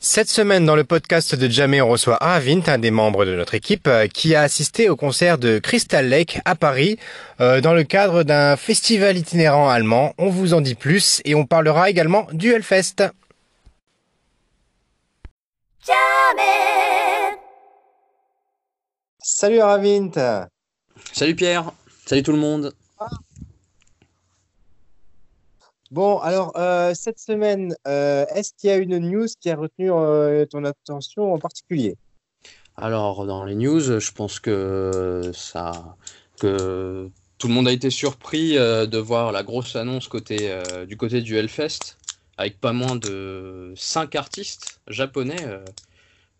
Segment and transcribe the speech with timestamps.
[0.00, 3.54] Cette semaine, dans le podcast de Jamé, on reçoit Ravint, un des membres de notre
[3.54, 7.00] équipe, euh, qui a assisté au concert de Crystal Lake à Paris,
[7.40, 10.14] euh, dans le cadre d'un festival itinérant allemand.
[10.16, 13.10] On vous en dit plus et on parlera également du Hellfest.
[19.18, 20.46] Salut Ravint
[21.12, 21.72] Salut Pierre
[22.06, 22.72] Salut tout le monde
[25.90, 29.90] Bon, alors, euh, cette semaine, euh, est-ce qu'il y a une news qui a retenu
[29.90, 31.96] euh, ton attention en particulier?
[32.76, 35.96] Alors, dans les news, je pense que ça,
[36.38, 41.20] que tout le monde a été surpris de voir la grosse annonce côté, du côté
[41.22, 41.96] du Hellfest,
[42.36, 45.44] avec pas moins de 5 artistes japonais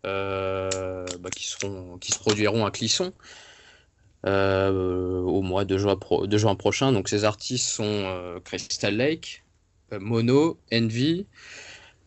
[0.03, 3.11] bah, qui, seront, qui se produiront à Clisson.
[4.23, 6.93] Au mois de juin, de juin, prochain.
[6.93, 9.43] Donc ces artistes sont Crystal Lake,
[9.99, 11.25] Mono, Envy,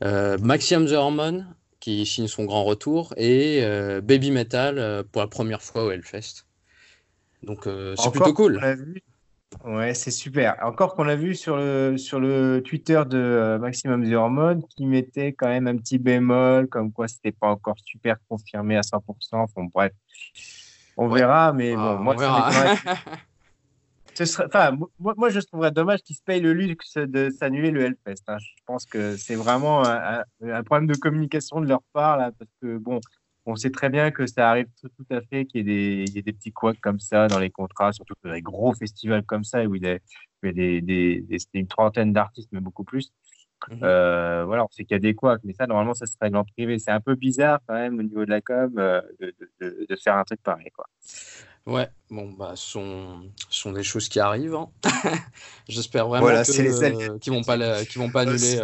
[0.01, 3.61] Maximum The Hormone qui signe son grand retour et
[4.03, 6.47] Baby Metal pour la première fois au Hellfest.
[7.43, 8.61] Donc c'est plutôt cool.
[9.65, 10.57] Ouais, c'est super.
[10.63, 15.33] Encore qu'on a vu sur le, sur le Twitter de Maximum The Hormone qui mettait
[15.33, 19.01] quand même un petit bémol, comme quoi c'était pas encore super confirmé à 100%.
[19.33, 19.93] Enfin, bref,
[20.97, 22.17] on verra, mais bon, moi,
[24.15, 27.71] Ce serait, enfin, moi, moi, je trouverais dommage qu'ils se payent le luxe de s'annuler
[27.71, 28.23] le Hellfest.
[28.29, 28.39] Hein.
[28.39, 32.77] Je pense que c'est vraiment un, problème de communication de leur part, là, parce que
[32.77, 33.01] bon,
[33.47, 36.53] on sait très bien que ça arrive tout, à fait qu'il y, ait des petits
[36.53, 39.83] couacs comme ça dans les contrats, surtout dans les gros festivals comme ça, où il
[39.83, 39.99] y a,
[40.43, 41.25] des, des,
[41.55, 43.13] une trentaine d'artistes, mais beaucoup plus.
[43.71, 43.79] Mhm.
[43.83, 46.37] Euh, voilà, on sait qu'il y a des couacs, mais ça, normalement, ça se règle
[46.37, 46.79] en privé.
[46.79, 50.25] C'est un peu bizarre quand même au niveau de la com euh, de, faire un
[50.25, 50.71] truc pareil.
[50.75, 50.87] Quoi.
[51.67, 54.55] Ouais, bon, bah, ce sont, sont des choses qui arrivent.
[54.55, 54.69] Hein.
[55.69, 57.57] J'espère vraiment qu'ils ne vont, pas,
[57.97, 58.61] vont pas annuler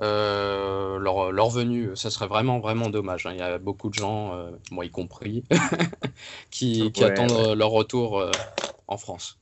[0.00, 1.94] euh, leur, leur, venue.
[1.94, 3.26] Ça serait vraiment, vraiment dommage.
[3.26, 3.32] Hein.
[3.32, 4.34] Il y a beaucoup de gens,
[4.70, 5.44] moi y compris,
[6.50, 8.30] qui, attendent leur retour
[8.88, 9.38] en France.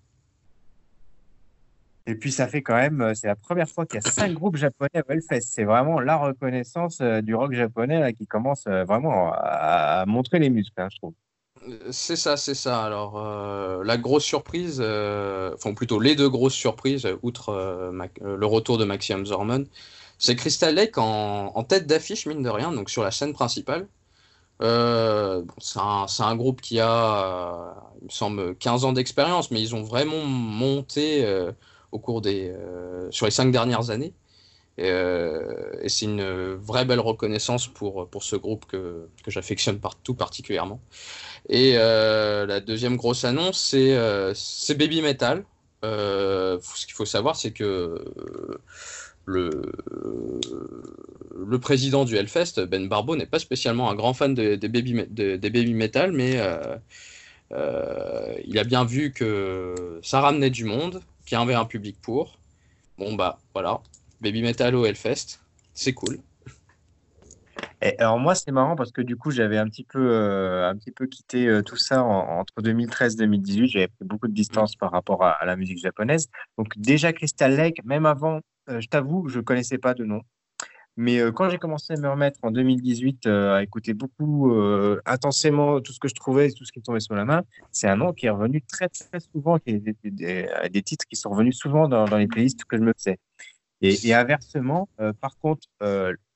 [2.06, 4.32] Et puis, ça fait quand même, euh, c'est la première fois qu'il y a cinq
[4.32, 5.42] groupes japonais à Hellfest.
[5.42, 10.40] C'est vraiment la reconnaissance euh, du rock japonais là, qui commence euh, vraiment à, montrer
[10.40, 11.14] les muscles, hein, je trouve.
[11.90, 12.82] C'est ça, c'est ça.
[12.82, 13.22] Alors,
[13.84, 17.52] la grosse surprise, enfin plutôt les deux grosses surprises, outre
[18.20, 19.66] le retour de Maxime Zorman,
[20.18, 23.86] c'est Crystal Lake en, tête d'affiche, mine de rien, donc sur la scène principale.
[24.60, 30.24] c'est un, groupe qui a, il me semble, 15 ans d'expérience, mais ils ont vraiment
[30.24, 31.24] monté
[31.92, 34.14] au cours des, euh, sur les cinq dernières années.
[34.80, 40.80] Euh, et, c'est une vraie belle reconnaissance pour, ce groupe que, que j'affectionne partout particulièrement.
[41.48, 43.58] Et euh, la deuxième grosse annonce,
[44.34, 45.44] c'est Baby Metal.
[45.82, 48.04] ce qu'il faut savoir, c'est que
[49.24, 49.72] le,
[51.46, 55.74] le président du Hellfest, Ben Barbo, n'est pas spécialement un grand fan des baby, baby
[55.74, 56.40] metal, mais
[57.50, 62.38] il a bien vu que ça ramenait du monde qui avait un public pour.
[62.98, 63.80] Bon, bah voilà,
[64.20, 65.40] Baby Metal au Hellfest,
[65.74, 66.20] c'est cool.
[67.82, 70.76] Et alors moi c'est marrant parce que du coup j'avais un petit peu euh, un
[70.76, 74.76] petit peu quitté euh, tout ça entre 2013 et 2018 j'avais pris beaucoup de distance
[74.76, 76.28] par rapport à, la musique japonaise.
[76.58, 78.40] Donc déjà Crystal Lake même avant
[78.70, 80.22] euh, je t'avoue je connaissais pas de nom.
[80.96, 84.52] Mais quand j'ai commencé à me remettre en 2018 euh, à écouter beaucoup
[85.06, 87.88] intensément tout ce que je trouvais, tout ce qui me tombait sur la main, c'est
[87.88, 89.96] un nom qui est revenu très très souvent, qui est des,
[90.70, 93.18] des, titres qui sont revenus souvent dans, dans les playlists que je me faisais.
[93.80, 94.86] Et, et inversement,
[95.22, 95.66] par contre,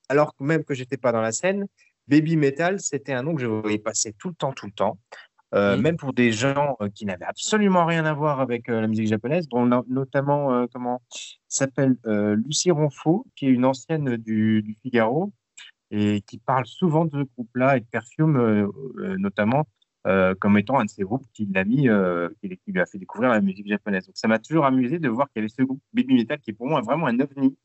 [0.09, 1.67] alors même que j'étais pas dans la scène,
[2.09, 4.99] Baby Metal, c'était un nom que je voyais passer tout le temps, tout le temps.
[5.55, 5.81] Euh, mmh.
[5.81, 9.07] même pour des gens euh, qui n'avaient absolument rien à voir avec euh, la musique
[9.07, 11.03] japonaise, dont notamment comment
[11.49, 15.33] s'appelle Lucie Ronfaux, qui est une ancienne du, Figaro
[15.93, 18.71] et qui parle souvent de ce groupe-là et de Perfume
[19.19, 19.67] notamment
[20.41, 21.89] comme étant un de ces groupes qui l'a mis,
[22.41, 24.07] qui, lui a fait découvrir la musique japonaise.
[24.07, 26.51] Donc ça m'a toujours amusé de voir qu'il y avait ce groupe Baby Metal qui
[26.51, 27.57] est pour moi vraiment un ovni.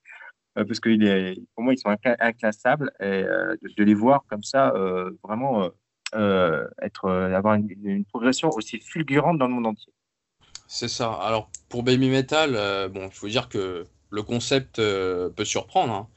[0.56, 4.74] Parce que pour moi, ils sont inclassables et de, les voir comme ça,
[5.24, 5.72] vraiment
[6.14, 9.94] euh, être, euh, avoir une, progression aussi fulgurante dans le monde entier.
[10.68, 11.14] C'est ça.
[11.14, 16.08] Alors pour Baby Metal, euh, bon, il faut dire que le concept peut surprendre.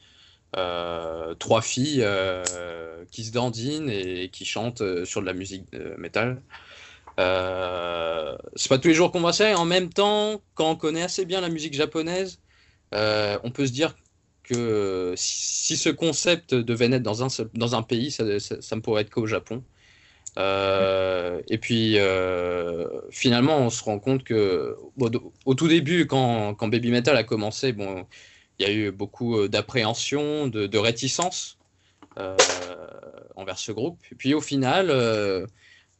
[0.56, 1.34] Hein.
[1.38, 2.04] trois filles
[3.12, 5.64] qui se dandinent et, qui chantent sur de la musique
[5.96, 6.42] métal.
[7.16, 9.50] c'est pas tous les jours qu'on voit ça.
[9.50, 12.40] Et en même temps, quand on connaît assez bien la musique japonaise,
[12.92, 13.94] on peut se dire
[14.44, 18.80] que si, ce concept devait naître dans un, dans un pays, ça, ça, ça ne
[18.80, 19.62] pourrait être qu'au Japon.
[20.36, 24.76] Euh, et puis euh, finalement, on se rend compte que
[25.44, 28.06] au tout début, quand, quand, Baby Metal a commencé, bon,
[28.58, 31.58] il y a eu beaucoup euh, d'appréhension, de, de, réticence.
[33.36, 33.98] envers ce groupe.
[34.12, 34.88] Et puis au final,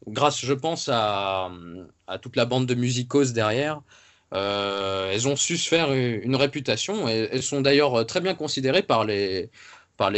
[0.07, 1.51] grâce, je pense, à,
[2.23, 3.83] toute la bande de musicos derrière,
[4.33, 7.09] elles ont su se faire une réputation.
[7.09, 9.51] Et elles sont d'ailleurs très bien considérées par les,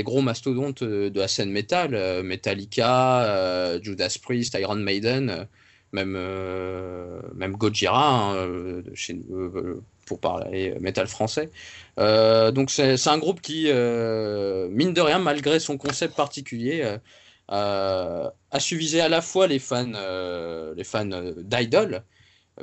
[0.03, 5.47] gros mastodontes de la scène metal, Metallica, Judas Priest, Iron Maiden
[5.93, 11.51] même, euh, même Gojira, hein, euh, euh, pour parler métal français.
[11.97, 16.99] donc c'est un groupe qui, mine de rien, malgré son concept particulier,
[17.49, 19.93] a su viser à la fois les fans,
[20.77, 22.03] les fans d'idol,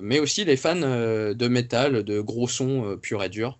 [0.01, 3.59] mais aussi les fans de métal, de gros sons purs et durs.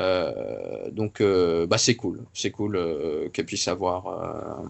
[0.00, 2.24] Euh, donc, euh, bah, c'est cool.
[2.32, 4.62] C'est cool euh, qu'elle puisse avoir,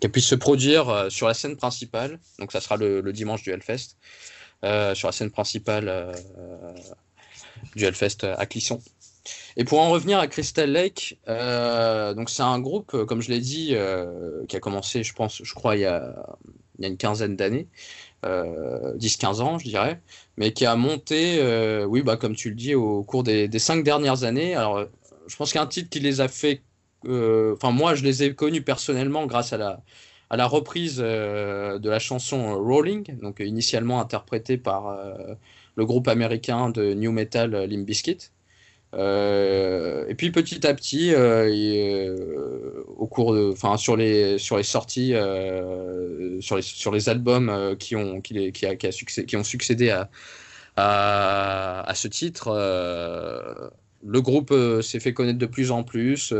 [0.00, 2.18] qu'elle puisse se produire sur la scène principale.
[2.38, 3.96] Donc, ça sera le, dimanche du Hellfest,
[4.62, 6.14] sur la scène principale
[7.76, 8.80] du Hellfest à Clisson.
[9.56, 13.76] Et pour en revenir à Crystal Lake, donc c'est un groupe, comme je l'ai dit,
[14.48, 16.36] qui a commencé, je pense, je crois, il y a,
[16.78, 17.68] il y a une quinzaine d'années,
[18.24, 20.00] 10-15 ans, je dirais
[20.36, 23.84] mais qui a monté, euh, oui, bah, comme tu le dis, au cours des, cinq
[23.84, 24.54] dernières années.
[24.54, 24.84] Alors,
[25.26, 26.62] je pense qu'un titre qui les a fait.
[27.06, 29.82] Euh, enfin, moi, je les ai connus personnellement grâce à la,
[30.30, 34.96] à la reprise euh, de la chanson Rolling, donc initialement interprétée par
[35.76, 38.30] le groupe américain de new metal Limp Bizkit.
[38.96, 45.14] Et puis petit à petit, au cours de, enfin sur les sur les sorties,
[46.40, 49.90] sur les sur les albums qui ont qui, qui, a, qui, a qui ont succédé
[49.90, 50.10] à
[50.76, 52.50] à, ce titre,
[54.04, 56.34] le groupe s'est fait connaître de plus en plus,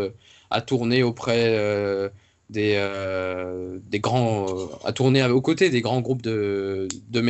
[0.51, 2.11] a tourné auprès
[2.51, 2.79] des,
[3.91, 4.47] des grands,
[4.85, 7.21] a tourné aux côtés des grands groupes de, de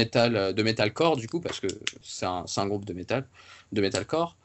[0.53, 1.69] de metalcore du coup, parce que
[2.03, 3.27] c'est un, un, groupe de metal,
[3.73, 4.37] de metalcore.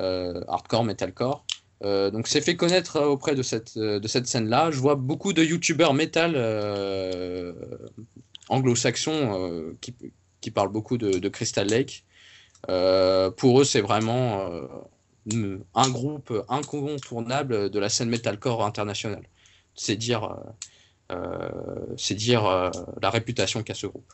[0.00, 1.44] Euh, hardcore, metalcore.
[1.82, 4.70] Euh, donc c'est fait connaître auprès de cette, de cette scène-là.
[4.70, 7.52] Je vois beaucoup de youtubeurs metal euh,
[8.48, 9.94] anglo-saxons qui,
[10.40, 12.04] qui, parlent beaucoup de, Crystal Lake.
[13.36, 14.50] pour eux, c'est vraiment
[15.74, 19.26] un groupe incontournable de la scène metalcore internationale.
[19.74, 20.36] C'est dire,
[21.96, 22.70] c'est dire
[23.02, 24.12] la réputation qu'a ce groupe.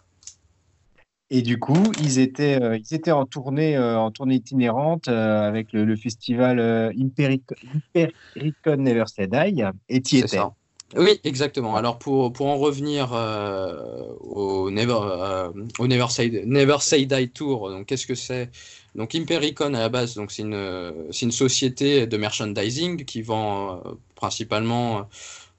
[1.31, 5.43] Et du coup, ils étaient, euh, ils étaient en tournée, euh, en tournée itinérante euh,
[5.43, 6.61] avec le, festival
[6.97, 7.57] Impericon,
[8.79, 9.63] Never Say Die.
[9.89, 10.39] Et tu étais.
[10.97, 11.75] Oui, exactement.
[11.75, 13.11] Alors pour, pour en revenir
[14.21, 15.51] au, Never,
[15.81, 18.51] au Never, Say, Never Say Die Tour, donc qu'est-ce que c'est?
[18.95, 23.83] Donc Impericon à la base, donc c'est une, c'est une société de merchandising qui vend
[24.15, 25.09] principalement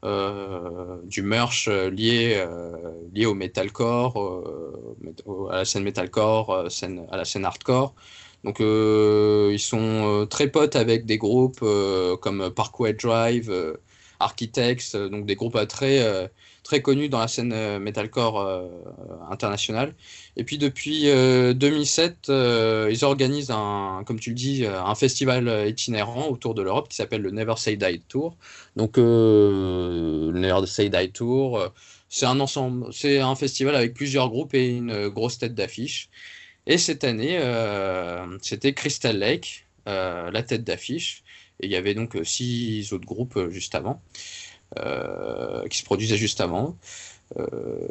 [0.04, 2.72] du merch euh, lié, euh,
[3.14, 4.44] lié au metalcore,
[5.50, 7.94] à la scène metalcore, scène, à la scène hardcore.
[8.44, 11.66] Donc ils sont très potes avec des groupes
[12.22, 13.52] comme Parkway Drive,
[14.20, 16.30] Architects, donc des groupes très
[16.68, 18.68] très connu dans la scène euh, metalcore euh,
[19.32, 19.96] internationale.
[20.36, 26.28] Et puis depuis 2007, euh, ils organisent un, comme tu le dis, un festival itinérant
[26.28, 28.36] autour de l'Europe qui s'appelle le Never Say Die Tour.
[28.76, 31.72] Donc le Never Say Die Tour,
[32.10, 36.10] c'est un ensemble, c'est un festival avec plusieurs groupes et une grosse tête d'affiche.
[36.68, 37.40] Et cette année,
[38.42, 41.24] c'était Crystal Lake, la tête d'affiche.
[41.60, 44.02] Et il y avait donc six autres groupes juste avant.
[44.76, 46.78] Euh, qui se produisait juste avant.
[47.40, 47.88] Euh,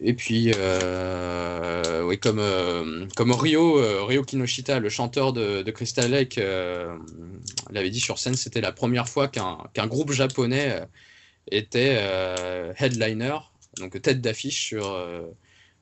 [0.00, 6.40] et puis, euh, oui, comme, comme Rio, Rio Kinoshita, le chanteur de, Crystal Lake,
[7.70, 10.82] l'avait dit sur scène, c'était la première fois qu'un groupe japonais
[11.50, 11.96] était
[12.76, 13.38] headliner,
[13.78, 14.84] donc tête d'affiche sur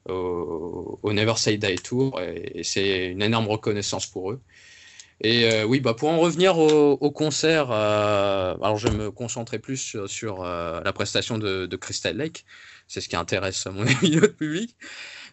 [0.08, 4.40] au, Never Say Die Tour, et c'est une énorme reconnaissance pour eux.
[5.24, 9.58] Et euh, oui, bah pour en revenir au, concert, euh, alors je vais me concentrer
[9.58, 12.44] plus sur, euh, la prestation de, Crystal Lake.
[12.88, 14.76] C'est ce qui intéresse mon ami le public.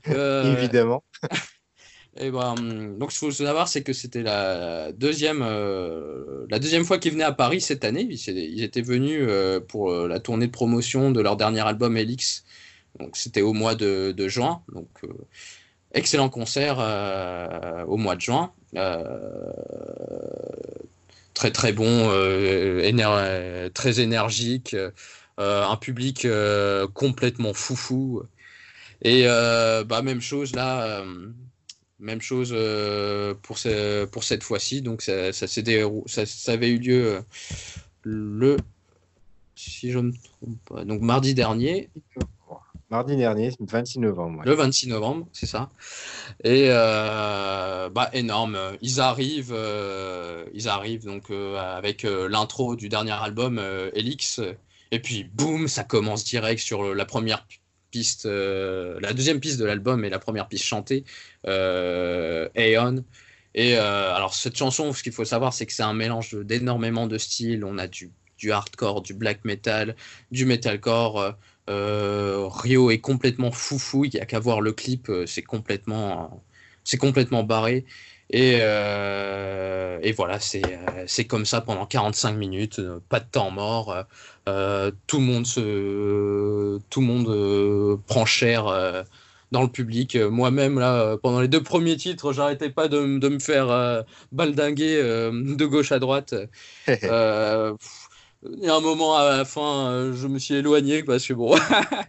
[0.06, 1.04] Évidemment.
[2.18, 2.56] Et ben,
[2.98, 5.40] donc, ce qu'il faut savoir, c'est que c'était la deuxième,
[6.50, 8.08] la deuxième fois qu'ils venaient à Paris cette année.
[8.10, 9.30] Ils, étaient venus
[9.70, 12.44] pour la tournée de promotion de leur dernier album Elix.
[13.00, 14.62] Donc, c'était au mois de, de juin.
[14.74, 14.90] Donc,
[15.94, 16.78] excellent concert
[17.88, 18.52] au mois de juin.
[18.76, 19.20] Euh,
[21.34, 24.92] très très bon, euh, très énergique, euh,
[25.66, 26.28] un public
[26.94, 28.24] complètement foufou.
[29.04, 31.04] Et bah, même chose là,
[32.00, 32.56] même chose
[33.42, 34.82] pour, cette fois-ci.
[34.82, 37.24] Donc ça, ça, ça, avait eu lieu
[38.04, 38.58] le,
[39.56, 41.90] si je me trompe pas, donc mardi dernier.
[42.92, 44.42] Mardi dernier, 26 novembre.
[44.44, 45.70] Le 26 novembre, c'est ça.
[46.44, 48.60] Et euh, bah, énorme.
[48.82, 53.62] Ils arrivent, euh, ils arrivent donc euh, avec l'intro du dernier album,
[53.94, 54.42] Elix.
[54.92, 57.48] Et puis, boum, ça commence direct sur la première
[57.92, 61.06] piste, la deuxième piste de l'album et la première piste chantée,
[61.46, 63.06] Aeon.
[63.56, 67.18] Et alors, cette chanson, ce qu'il faut savoir, c'est que c'est un mélange d'énormément de
[67.18, 67.64] styles.
[67.64, 69.96] On a du, du, hardcore, du black metal,
[70.30, 71.38] du metalcore.
[71.70, 76.44] Euh, Rio est complètement foufou, il n'y a qu'à voir le clip, euh, c'est complètement,
[76.84, 77.86] c'est complètement barré.
[78.32, 84.06] Et, euh, et voilà, c'est comme ça pendant 45 minutes, pas de temps mort.
[84.46, 89.04] tout le monde, se, tout le monde prend cher
[89.52, 90.16] dans le public.
[90.16, 95.66] Moi-même, là, pendant les deux premiers titres, j'arrêtais pas de, de, me faire baldinguer de
[95.66, 96.34] gauche à droite.
[98.44, 101.34] Il y a un moment à la fin, euh, je me suis éloigné parce que
[101.34, 101.56] bon.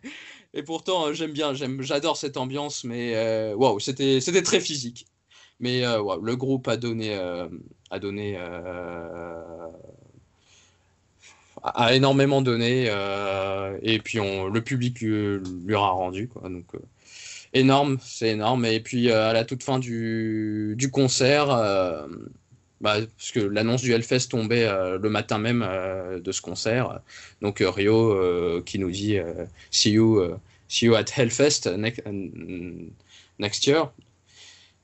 [0.54, 5.06] Et pourtant, euh, j'aime bien, j'adore cette ambiance, mais euh, waouh, c'était, c'était très physique.
[5.60, 7.14] Mais le groupe a donné,
[7.90, 8.36] a donné,
[11.62, 12.90] a énormément donné,
[13.82, 16.48] et puis on, le public lui, lui aura rendu, quoi.
[16.48, 16.66] Donc
[17.52, 18.64] énorme, c'est énorme.
[18.64, 22.08] Et puis à la toute fin du, du concert,
[22.82, 27.00] bah, parce que l'annonce du Hellfest tombait euh, le matin même euh, de ce concert.
[27.40, 29.16] Donc euh, Rio qui nous dit
[29.70, 30.20] see you,
[30.68, 31.70] see you at Hellfest
[33.38, 33.92] next year.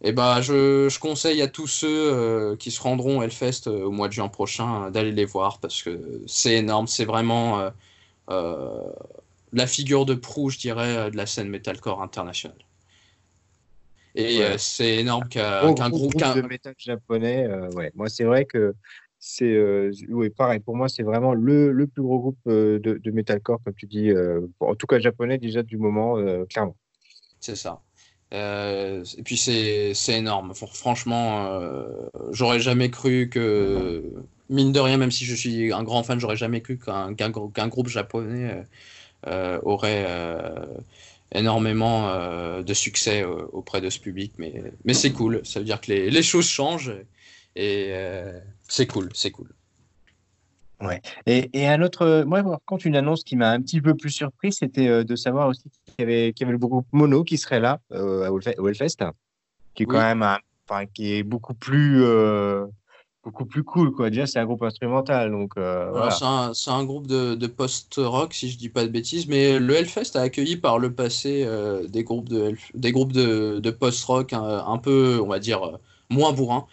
[0.01, 4.13] Et bah, je, je, conseille à tous ceux qui se rendront Hellfest au mois de
[4.13, 7.73] juin prochain d'aller les voir parce que c'est énorme, c'est vraiment
[8.29, 12.68] la figure de proue, je dirais, de la scène metalcore internationale.
[14.19, 17.47] Et euh, c'est énorme qu'un groupe, de métal japonais.
[17.47, 18.75] Euh, ouais, moi c'est vrai que
[19.21, 20.59] c'est euh, oui, pareil.
[20.59, 24.11] Pour moi, c'est vraiment le, le, plus gros groupe de, de metalcore, comme tu dis.
[24.61, 26.17] en tout cas, japonais déjà du moment,
[26.51, 26.77] clairement.
[27.39, 27.81] C'est ça.
[28.33, 30.53] et puis c'est énorme.
[30.55, 31.61] Franchement,
[32.33, 34.03] j'aurais jamais cru que,
[34.51, 37.89] mine de rien, même si je suis un grand fan, j'aurais jamais cru qu'un groupe
[37.89, 38.67] japonais
[39.63, 40.07] aurait
[41.35, 45.41] énormément euh, de succès euh, auprès de ce public, mais, mais c'est cool.
[45.45, 46.95] Ça veut dire que les, les choses changent
[47.57, 49.51] et euh, c'est cool, c'est cool.
[50.81, 51.03] Ouais.
[51.27, 54.11] Et, et, un autre, moi, par contre, une annonce qui m'a un petit peu plus
[54.11, 57.37] surpris, c'était de savoir aussi qu'il y avait, qu'il y avait le groupe Mono qui
[57.37, 58.99] serait là au Hellfest,
[59.75, 60.25] qui est quand même,
[60.69, 62.05] enfin, qui est beaucoup plus
[63.29, 63.93] beaucoup plus cool.
[63.93, 64.09] Quoi.
[64.09, 65.31] Déjà, c'est un groupe instrumental.
[65.31, 66.09] Donc, euh,
[66.55, 70.23] c'est, un, groupe de, post-rock, si je dis pas de bêtises, mais le Hellfest a
[70.23, 75.27] accueilli par le passé euh, des groupes de, des groupes de, post-rock un, peu, on
[75.27, 75.77] va dire, euh,
[76.09, 76.67] moins bourrins.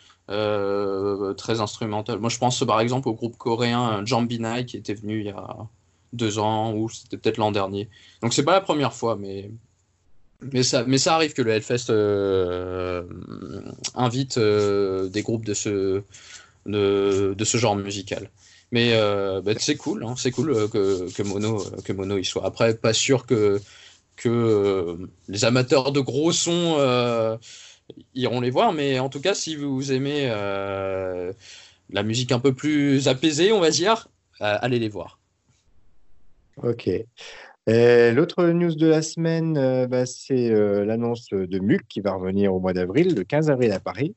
[1.35, 2.19] très instrumental.
[2.19, 5.57] Moi, je pense par exemple au groupe coréen Jambinai qui était venu il y a
[6.13, 7.89] deux ans ou c'était peut-être l'an dernier.
[8.21, 9.51] Donc, c'est pas la première fois, mais
[10.51, 11.89] mais ça, mais ça arrive que le Hellfest
[13.95, 16.03] invite des groupes de ce,
[16.65, 18.29] de, ce genre musical.
[18.71, 22.17] Mais euh, bah, c'est cool, hein, c'est cool euh, que, que, Mono, euh, que Mono
[22.17, 22.45] y soit.
[22.45, 23.59] Après, pas sûr que,
[24.15, 26.77] que les amateurs de gros sons
[28.15, 33.07] iront les voir, mais en tout cas, si vous aimez la musique un peu plus
[33.07, 34.07] apaisée, on va dire,
[34.39, 35.19] allez les voir.
[36.63, 36.89] Ok.
[37.67, 40.49] L'autre news de la semaine, bah, c'est
[40.85, 44.15] l'annonce de MUC qui va revenir au mois d'avril, le 15 avril à Paris.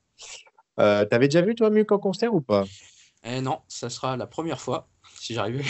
[0.78, 2.64] Euh, T'avais déjà vu toi Muc en concert ou pas?
[3.25, 5.62] Eh Non, ça sera la première fois si j'arrive.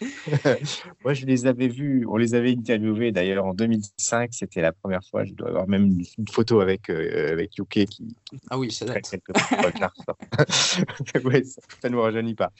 [1.04, 5.04] Moi, je les avais vus, on les avait interviewés d'ailleurs en 2005, c'était la première
[5.04, 5.24] fois.
[5.24, 8.16] Je dois avoir même une photo avec, euh, avec Yuke qui.
[8.48, 9.04] Ah oui, ça date.
[11.24, 12.50] ouais, ça ne nous rajeunit pas.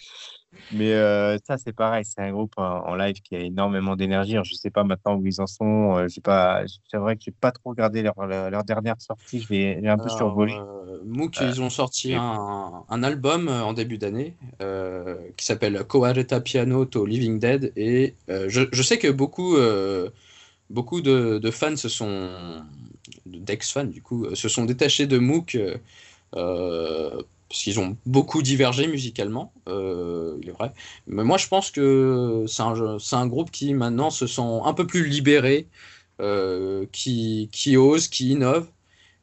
[0.73, 4.33] Mais euh, ça, c'est pareil, c'est un groupe en, live qui a énormément d'énergie.
[4.33, 5.97] Je ne sais pas maintenant où ils en sont.
[5.97, 9.41] Euh, pas, c'est vrai que je n'ai pas trop regardé leur, leur, dernière sortie.
[9.41, 10.55] Je vais, un peu survolé.
[10.55, 14.35] Euh, Mook, ils ont sorti un, un, album en début d'année
[15.37, 17.73] qui s'appelle Coareta Piano to Living Dead.
[17.77, 19.57] Et je, je, sais que beaucoup,
[20.69, 22.29] beaucoup de, de, fans se sont,
[23.27, 25.57] d'ex-fans du coup, se sont détachés de Mook
[27.51, 30.73] parce qu'ils ont beaucoup divergé musicalement, euh, il est vrai.
[31.09, 35.05] Mais moi, je pense que c'est un, groupe qui maintenant se sent un peu plus
[35.09, 35.67] libéré,
[36.21, 38.69] euh, qui, ose, qui innove.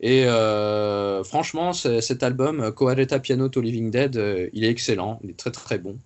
[0.01, 5.39] Et euh, franchement, cet album, Coareta Piano to Living Dead, il est excellent, il est
[5.39, 5.97] très très bon.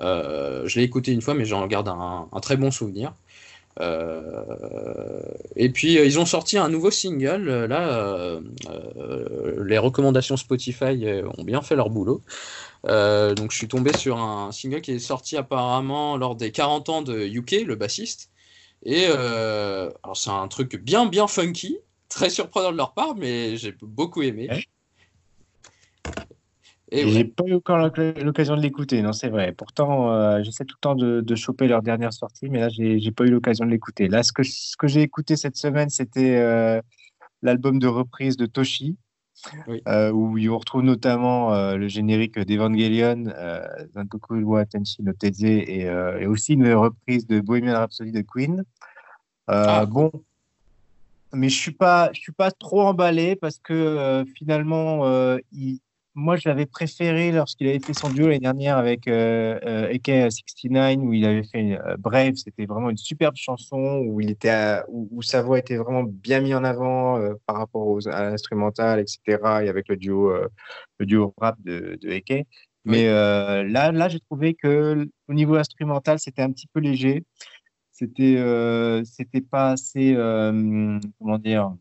[0.00, 3.14] je l'ai écouté une fois, mais j'en garde un, très bon souvenir.
[3.80, 5.22] Euh,
[5.56, 7.48] et puis euh, ils ont sorti un nouveau single.
[7.48, 8.40] Euh, là,
[9.64, 11.06] les recommandations Spotify
[11.38, 12.22] ont bien fait leur boulot.
[12.84, 17.02] donc je suis tombé sur un single qui est sorti apparemment lors des 40 ans
[17.02, 18.30] de UK, le bassiste.
[18.84, 23.74] Et alors c'est un truc bien bien funky, très surprenant de leur part, mais j'ai
[23.82, 24.48] beaucoup aimé.
[26.92, 29.52] Et j'ai pas eu encore l'occasion de l'écouter, non, c'est vrai.
[29.52, 33.12] Pourtant, euh, j'essaie tout le temps de, de, choper leur dernière sortie, mais là, j'ai
[33.12, 34.08] pas eu l'occasion de l'écouter.
[34.08, 36.80] Là, ce que, ce que j'ai écouté cette semaine, c'était euh,
[37.42, 38.96] l'album de reprise de Toshi,
[39.86, 43.24] euh, où on retrouve notamment le générique d'Evangelion,
[43.94, 48.64] Zantoku wa Tenshi no Teze, et, et, aussi une reprise de Bohemian Rhapsody de Queen.
[49.46, 49.86] Ah.
[49.86, 50.10] Bon,
[51.32, 55.04] mais je suis pas, je suis pas trop emballé parce que finalement,
[55.52, 55.78] il
[56.14, 60.98] moi, je l'avais préféré lorsqu'il avait fait son duo l'année dernière avec euh, euh, AK69,
[60.98, 62.34] où il avait fait euh, Brave.
[62.34, 66.54] C'était vraiment une superbe chanson où, il était où, sa voix était vraiment bien mise
[66.54, 69.38] en avant euh, par rapport aux, à l'instrumental, etc.
[69.62, 70.32] Et avec le duo,
[70.98, 72.46] le duo rap de, de AK.
[72.84, 77.24] Mais là, là j'ai trouvé que au niveau instrumental, c'était un petit peu léger.
[77.92, 78.36] C'était
[79.04, 80.14] c'était pas assez,
[81.18, 81.72] comment dire,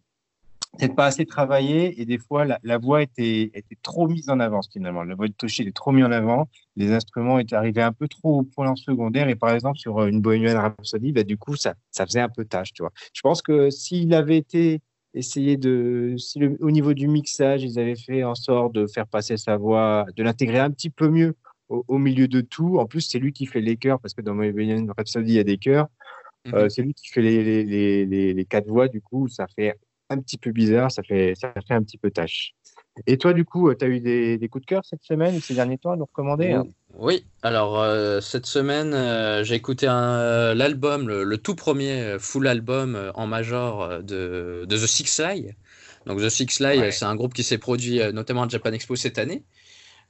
[0.78, 4.62] peut-être pas assez travaillé et des fois la, voix était, était trop mise en avant
[4.62, 5.04] finalement.
[5.04, 8.08] La voix de Toshi était trop mise en avant, les instruments étaient arrivés un peu
[8.08, 11.56] trop au point secondaire et par exemple sur euh, une Bohemian Rhapsody, bah, du coup
[11.56, 12.74] ça, ça faisait un peu tâche.
[12.74, 12.92] Tu vois.
[13.14, 14.82] Je pense que s'il avait été
[15.14, 19.38] essayé de, si au niveau du mixage, ils avaient fait en sorte de faire passer
[19.38, 21.36] sa voix, de l'intégrer un petit peu mieux
[21.70, 22.80] au, milieu de tout.
[22.80, 25.40] En plus, c'est lui qui fait les chœurs parce que dans Bohemian Rhapsody, il y
[25.40, 25.88] a des chœurs.
[26.46, 26.56] Mhm.
[26.56, 29.76] Euh, c'est lui qui fait les, les, les, les, quatre voix, du coup, ça fait
[30.10, 32.54] un petit peu bizarre, ça fait, ça fait un petit peu tâche.
[33.08, 35.42] Et toi, du coup, tu as eu des, des, coups de cœur cette semaine ou
[35.42, 36.66] ces derniers temps à nous recommander hein?
[36.98, 43.12] Oui, alors euh, cette semaine, euh, j'ai écouté euh, l'album, le, tout premier full album
[43.14, 45.52] en major de, de The Six Lie.
[46.06, 49.20] Donc The Six Lie, c'est un groupe qui s'est produit notamment à Japan Expo cette
[49.20, 49.44] année.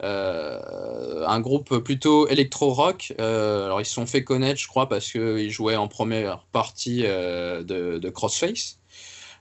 [0.01, 3.13] un groupe plutôt électro-rock.
[3.19, 7.97] alors ils se sont fait connaître, je crois, parce qu'ils jouaient en première partie de,
[7.97, 8.78] de Crossface.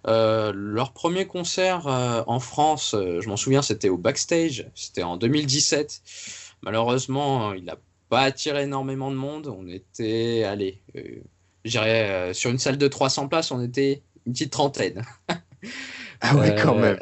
[0.09, 5.03] Euh, leur premier concert euh, en France, euh, je m'en souviens, c'était au Backstage, c'était
[5.03, 6.03] en 2017.
[6.63, 7.77] Malheureusement, il n'a
[8.09, 9.49] pas attiré énormément de monde.
[9.49, 14.53] On était, allez, je dirais, sur une salle de 300 places, on était une petite
[14.53, 15.05] trentaine.
[16.21, 16.99] Ah ouais, quand même.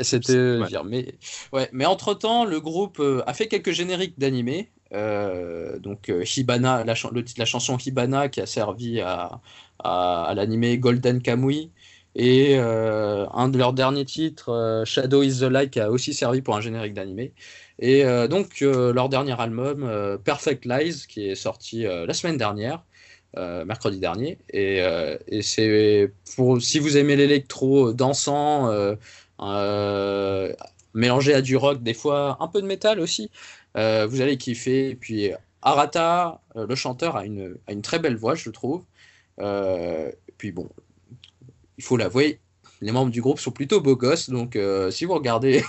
[0.00, 0.82] c'était dire.
[0.82, 1.14] Mais,
[1.52, 4.72] ouais, mais entre-temps, le groupe a fait quelques génériques d'animés.
[4.90, 9.40] donc Hibana, la, le, la, chanson Hibana qui a servi à,
[9.78, 11.70] à, à l'animé Golden Kamui.
[12.18, 16.40] Et euh, un de leurs derniers titres, euh, Shadow is the Light, a aussi servi
[16.40, 17.34] pour un générique d'animé.
[17.78, 22.82] Et euh, donc leur dernier album, Perfect Lies, qui est sorti la semaine dernière,
[23.36, 24.38] mercredi dernier.
[24.50, 24.82] Et,
[25.42, 28.72] c'est pour si vous aimez l'électro dansant,
[30.94, 33.30] mélangé à du rock, des fois un peu de métal aussi,
[33.74, 34.88] vous allez kiffer.
[34.90, 38.84] Et puis Arata, le chanteur, a une, très belle voix, je trouve.
[40.38, 40.70] puis bon,
[41.78, 42.40] il faut l'avouer,
[42.82, 44.28] les membres du groupe sont plutôt beaux gosses.
[44.28, 45.62] Donc, euh, si vous regardez,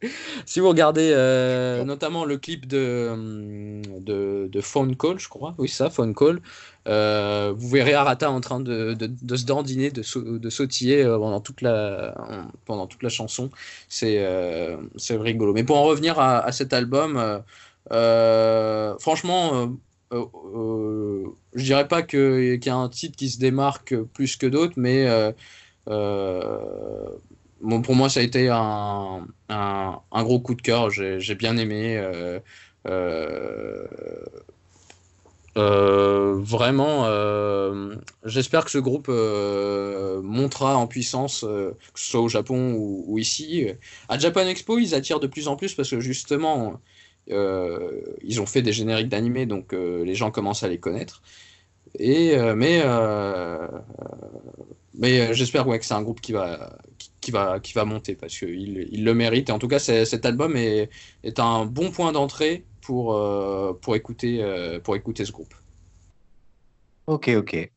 [0.46, 5.54] si vous regardez euh, notamment le clip de, hum, de, de, Phone Call, je crois,
[5.58, 6.40] oui, ça, Phone Call,
[6.88, 10.02] euh, vous verrez Arata en train de, de, de se dandiner, de,
[10.38, 12.14] de sautiller pendant toute la,
[12.64, 13.50] pendant toute la chanson.
[13.88, 14.26] C'est
[14.96, 15.52] c'est rigolo.
[15.52, 17.42] Mais pour en revenir à, à cet album,
[19.00, 19.76] franchement,
[20.14, 21.24] euh,
[21.54, 25.06] je dirais pas qu'il y a un titre qui se démarque plus que d'autres, mais
[25.06, 25.32] euh,
[25.88, 26.58] euh,
[27.82, 29.26] pour moi, ça a été un,
[30.12, 30.90] gros coup de cœur.
[30.90, 32.00] J'ai bien aimé.
[35.56, 37.04] vraiment,
[38.24, 43.66] j'espère que ce groupe montera en puissance, que ce soit au Japon ou, ou, ici.
[44.08, 46.76] À Japan Expo, ils attirent de plus en plus parce que justement, euh,
[47.28, 51.22] ils ont fait des génériques d'animés, donc euh, les gens commencent à les connaître.
[51.98, 52.82] Et, euh, mais
[54.94, 56.78] mais j'espère ouais, que c'est un groupe qui va,
[57.20, 59.48] qui, va, qui va monter parce qu'il il le mérite.
[59.48, 60.90] Et en tout cas, cet album est,
[61.24, 63.18] est un bon point d'entrée pour,
[63.80, 65.54] pour, écouter, pour écouter ce groupe.
[67.06, 67.73] Ok, ok.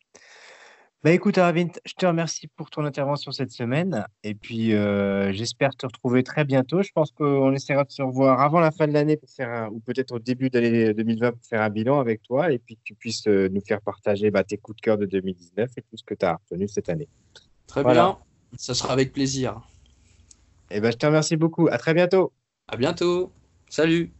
[1.03, 4.05] Bah écoute, Arvind, je te remercie pour ton intervention cette semaine.
[4.23, 6.81] Et puis, euh, j'espère te retrouver très bientôt.
[6.81, 9.79] Je pense qu'on essaiera de se revoir avant la fin de l'année pour faire ou
[9.79, 12.81] peut-être au début de l'année 2020 pour faire un bilan avec toi et puis que
[12.83, 15.97] tu puisses euh, nous faire partager bah, tes coups de cœur de 2019 et tout
[15.97, 17.07] ce que tu as retenu cette année.
[17.67, 18.17] Très bien.
[18.57, 19.61] Ça sera avec plaisir.
[20.71, 21.67] Et ben, je te remercie beaucoup.
[21.67, 22.33] À très bientôt.
[22.67, 23.31] À bientôt.
[23.69, 24.11] Salut.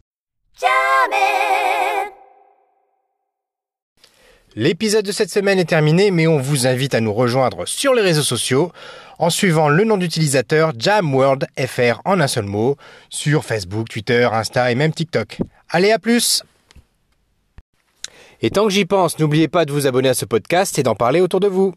[4.56, 8.00] L'épisode de cette semaine est terminé, mais on vous invite à nous rejoindre sur les
[8.00, 8.72] réseaux sociaux
[9.18, 12.76] en suivant le nom d'utilisateur JamWorldFR en un seul mot
[13.10, 15.38] sur Facebook, Twitter, Insta et même TikTok.
[15.68, 16.42] Allez, à plus
[18.40, 20.94] Et tant que j'y pense, n'oubliez pas de vous abonner à ce podcast et d'en
[20.94, 21.74] parler autour de vous.